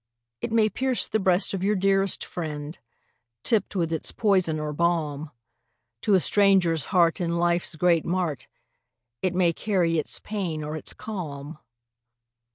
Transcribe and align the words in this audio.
It 0.41 0.51
may 0.51 0.67
pierce 0.67 1.07
the 1.07 1.19
breast 1.19 1.53
of 1.53 1.63
your 1.63 1.75
dearest 1.75 2.25
friend, 2.25 2.79
Tipped 3.43 3.75
with 3.75 3.93
its 3.93 4.11
poison 4.11 4.59
or 4.59 4.73
balm; 4.73 5.29
To 6.01 6.15
a 6.15 6.19
stranger's 6.19 6.85
heart 6.85 7.21
in 7.21 7.37
life's 7.37 7.75
great 7.75 8.03
mart, 8.03 8.47
It 9.21 9.35
may 9.35 9.53
carry 9.53 9.99
its 9.99 10.19
pain 10.19 10.63
or 10.63 10.75
its 10.75 10.95
calm. 10.95 11.59